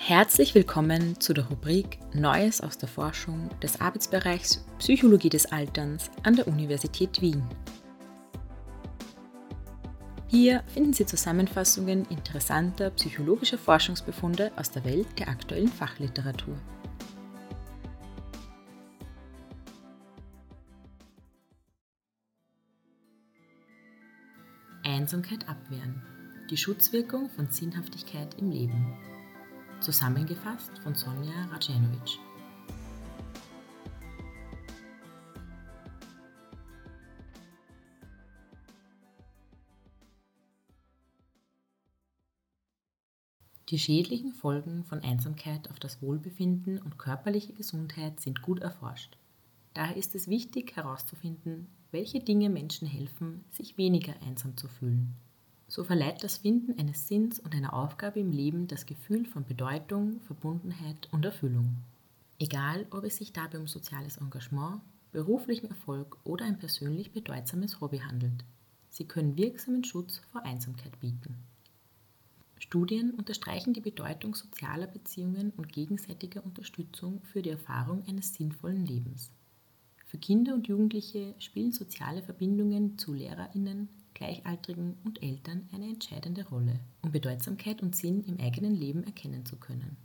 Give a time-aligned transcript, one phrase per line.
[0.00, 6.34] Herzlich willkommen zu der Rubrik Neues aus der Forschung des Arbeitsbereichs Psychologie des Alterns an
[6.34, 7.42] der Universität Wien.
[10.28, 16.56] Hier finden Sie Zusammenfassungen interessanter psychologischer Forschungsbefunde aus der Welt der aktuellen Fachliteratur.
[24.84, 26.02] Einsamkeit abwehren.
[26.50, 28.96] Die Schutzwirkung von Sinnhaftigkeit im Leben.
[29.80, 32.18] Zusammengefasst von Sonja Rajenovic.
[43.68, 49.16] Die schädlichen Folgen von Einsamkeit auf das Wohlbefinden und körperliche Gesundheit sind gut erforscht.
[49.74, 55.14] Daher ist es wichtig herauszufinden, welche Dinge Menschen helfen, sich weniger einsam zu fühlen.
[55.70, 60.18] So verleiht das Finden eines Sinns und einer Aufgabe im Leben das Gefühl von Bedeutung,
[60.22, 61.76] Verbundenheit und Erfüllung.
[62.38, 64.80] Egal, ob es sich dabei um soziales Engagement,
[65.12, 68.44] beruflichen Erfolg oder ein persönlich bedeutsames Hobby handelt.
[68.88, 71.36] Sie können wirksamen Schutz vor Einsamkeit bieten.
[72.58, 79.30] Studien unterstreichen die Bedeutung sozialer Beziehungen und gegenseitiger Unterstützung für die Erfahrung eines sinnvollen Lebens.
[80.06, 86.80] Für Kinder und Jugendliche spielen soziale Verbindungen zu Lehrerinnen, Gleichaltrigen und Eltern eine entscheidende Rolle,
[87.02, 89.96] um Bedeutsamkeit und Sinn im eigenen Leben erkennen zu können.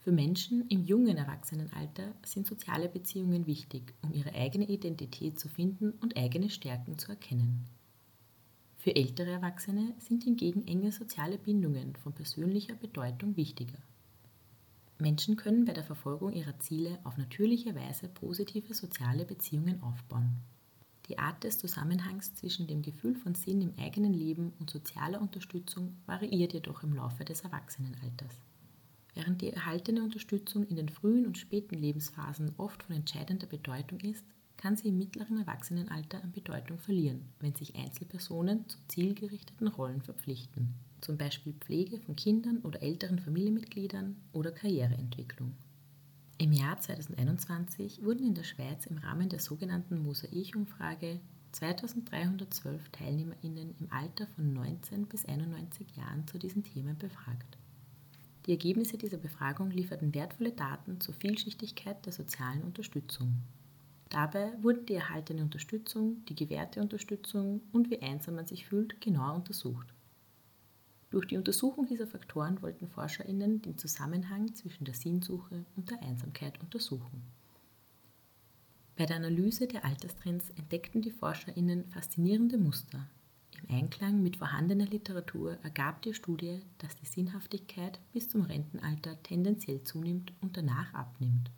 [0.00, 5.92] Für Menschen im jungen Erwachsenenalter sind soziale Beziehungen wichtig, um ihre eigene Identität zu finden
[6.02, 7.64] und eigene Stärken zu erkennen.
[8.76, 13.78] Für ältere Erwachsene sind hingegen enge soziale Bindungen von persönlicher Bedeutung wichtiger.
[14.98, 20.42] Menschen können bei der Verfolgung ihrer Ziele auf natürliche Weise positive soziale Beziehungen aufbauen.
[21.08, 25.96] Die Art des Zusammenhangs zwischen dem Gefühl von Sinn im eigenen Leben und sozialer Unterstützung
[26.06, 28.34] variiert jedoch im Laufe des Erwachsenenalters.
[29.14, 34.24] Während die erhaltene Unterstützung in den frühen und späten Lebensphasen oft von entscheidender Bedeutung ist,
[34.56, 40.74] kann sie im mittleren Erwachsenenalter an Bedeutung verlieren, wenn sich Einzelpersonen zu zielgerichteten Rollen verpflichten,
[41.00, 45.54] zum Beispiel Pflege von Kindern oder älteren Familienmitgliedern oder Karriereentwicklung.
[46.38, 51.18] Im Jahr 2021 wurden in der Schweiz im Rahmen der sogenannten Mosaik-Umfrage
[51.52, 57.56] 2312 TeilnehmerInnen im Alter von 19 bis 91 Jahren zu diesen Themen befragt.
[58.44, 63.32] Die Ergebnisse dieser Befragung lieferten wertvolle Daten zur Vielschichtigkeit der sozialen Unterstützung.
[64.10, 69.36] Dabei wurden die erhaltene Unterstützung, die gewährte Unterstützung und wie einsam man sich fühlt, genauer
[69.36, 69.88] untersucht.
[71.10, 76.60] Durch die Untersuchung dieser Faktoren wollten ForscherInnen den Zusammenhang zwischen der Sinnsuche und der Einsamkeit
[76.60, 77.22] untersuchen.
[78.96, 83.06] Bei der Analyse der Alterstrends entdeckten die ForscherInnen faszinierende Muster.
[83.62, 89.82] Im Einklang mit vorhandener Literatur ergab die Studie, dass die Sinnhaftigkeit bis zum Rentenalter tendenziell
[89.84, 91.50] zunimmt und danach abnimmt.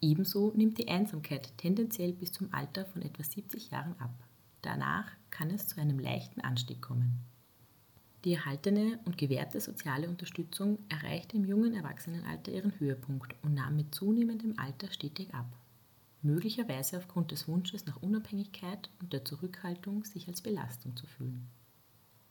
[0.00, 4.14] Ebenso nimmt die Einsamkeit tendenziell bis zum Alter von etwa 70 Jahren ab.
[4.62, 7.24] Danach kann es zu einem leichten Anstieg kommen.
[8.24, 13.94] Die erhaltene und gewährte soziale Unterstützung erreichte im jungen Erwachsenenalter ihren Höhepunkt und nahm mit
[13.94, 15.46] zunehmendem Alter stetig ab.
[16.22, 21.48] Möglicherweise aufgrund des Wunsches nach Unabhängigkeit und der Zurückhaltung, sich als Belastung zu fühlen.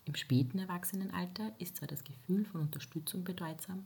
[0.03, 3.85] Im späten Erwachsenenalter ist zwar das Gefühl von Unterstützung bedeutsam,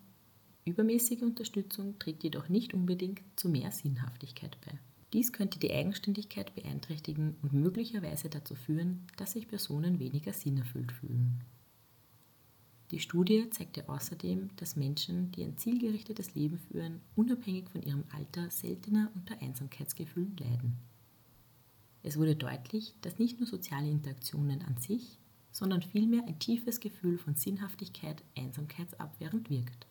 [0.65, 4.77] übermäßige Unterstützung trägt jedoch nicht unbedingt zu mehr Sinnhaftigkeit bei.
[5.13, 11.43] Dies könnte die Eigenständigkeit beeinträchtigen und möglicherweise dazu führen, dass sich Personen weniger sinnerfüllt fühlen.
[12.91, 18.49] Die Studie zeigte außerdem, dass Menschen, die ein zielgerichtetes Leben führen, unabhängig von ihrem Alter
[18.49, 20.75] seltener unter Einsamkeitsgefühlen leiden.
[22.03, 25.19] Es wurde deutlich, dass nicht nur soziale Interaktionen an sich,
[25.53, 29.87] sondern vielmehr ein tiefes Gefühl von Sinnhaftigkeit einsamkeitsabwehrend wirkt.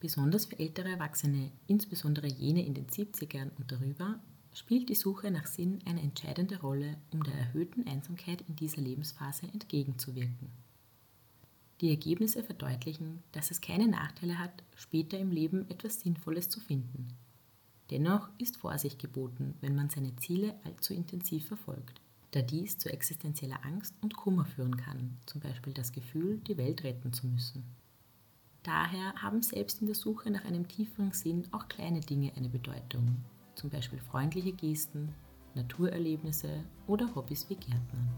[0.00, 4.18] Besonders für ältere Erwachsene, insbesondere jene in den 70ern und darüber,
[4.52, 9.46] spielt die Suche nach Sinn eine entscheidende Rolle, um der erhöhten Einsamkeit in dieser Lebensphase
[9.52, 10.67] entgegenzuwirken.
[11.80, 17.08] Die Ergebnisse verdeutlichen, dass es keine Nachteile hat, später im Leben etwas Sinnvolles zu finden.
[17.90, 22.00] Dennoch ist Vorsicht geboten, wenn man seine Ziele allzu intensiv verfolgt,
[22.32, 26.84] da dies zu existenzieller Angst und Kummer führen kann, zum Beispiel das Gefühl, die Welt
[26.84, 27.64] retten zu müssen.
[28.64, 33.24] Daher haben selbst in der Suche nach einem tieferen Sinn auch kleine Dinge eine Bedeutung,
[33.54, 35.14] zum Beispiel freundliche Gesten,
[35.54, 38.10] Naturerlebnisse oder Hobbys wie Gärtnern.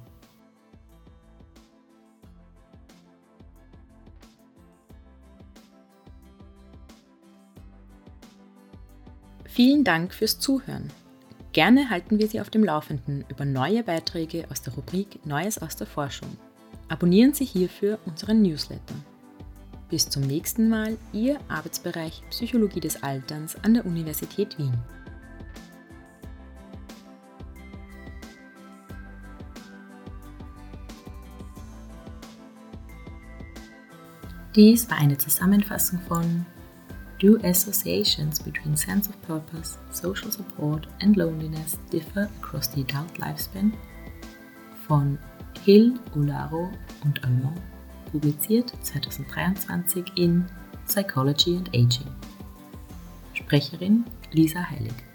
[9.62, 10.90] Vielen Dank fürs Zuhören.
[11.52, 15.76] Gerne halten wir Sie auf dem Laufenden über neue Beiträge aus der Rubrik Neues aus
[15.76, 16.30] der Forschung.
[16.88, 18.94] Abonnieren Sie hierfür unseren Newsletter.
[19.90, 24.72] Bis zum nächsten Mal, Ihr Arbeitsbereich Psychologie des Alterns an der Universität Wien.
[34.56, 36.46] Dies war eine Zusammenfassung von
[37.20, 43.72] Do associations between sense of purpose, social support and loneliness differ across the adult lifespan?
[44.90, 45.18] von
[45.64, 46.72] Hill, Olaro
[47.04, 47.60] und Allemand,
[48.10, 50.44] publiziert 2023 in
[50.88, 52.08] Psychology and Aging.
[53.34, 55.09] Sprecherin Lisa Heilig.